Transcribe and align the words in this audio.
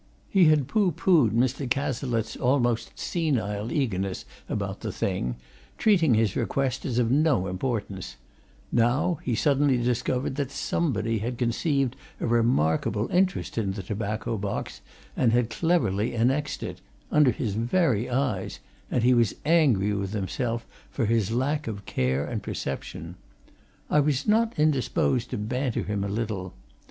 He 0.31 0.45
had 0.45 0.67
poohpoohed 0.67 1.29
Mr. 1.31 1.69
Cazalette's 1.69 2.35
almost 2.35 2.97
senile 2.97 3.71
eagerness 3.71 4.25
about 4.49 4.79
the 4.79 4.91
thing, 4.91 5.35
treating 5.77 6.15
his 6.15 6.35
request 6.35 6.85
as 6.85 6.97
of 6.97 7.11
no 7.11 7.45
importance; 7.45 8.15
now 8.71 9.19
he 9.23 9.35
suddenly 9.35 9.77
discovered 9.77 10.37
that 10.37 10.49
somebody 10.49 11.19
had 11.19 11.37
conceived 11.37 11.95
a 12.19 12.25
remarkable 12.25 13.11
interest 13.11 13.59
in 13.59 13.73
the 13.73 13.83
tobacco 13.83 14.37
box 14.39 14.81
and 15.15 15.33
had 15.33 15.51
cleverly 15.51 16.15
annexed 16.15 16.63
it 16.63 16.81
under 17.11 17.29
his 17.29 17.53
very 17.53 18.09
eyes 18.09 18.59
and 18.89 19.03
he 19.03 19.13
was 19.13 19.35
angry 19.45 19.93
with 19.93 20.13
himself 20.13 20.65
for 20.89 21.05
his 21.05 21.31
lack 21.31 21.67
of 21.67 21.85
care 21.85 22.25
and 22.25 22.41
perception. 22.41 23.13
I 23.87 23.99
was 23.99 24.27
not 24.27 24.57
indisposed 24.57 25.29
to 25.29 25.37
banter 25.37 25.83
him 25.83 26.03
a 26.03 26.07
little. 26.07 26.55